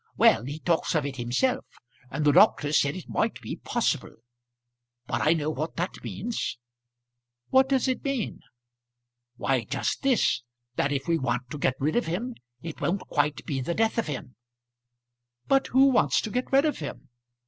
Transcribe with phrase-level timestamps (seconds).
[0.17, 1.63] "Well, he talks of it himself;
[2.09, 4.15] and the doctor said it might be possible.
[5.05, 6.57] But I know what that means."
[7.49, 8.39] "What does it mean?"
[9.35, 10.41] "Why, just this:
[10.75, 12.33] that if we want to get rid of him,
[12.63, 14.37] it won't quite be the death of him."
[15.45, 17.09] "But who wants to get rid of him?"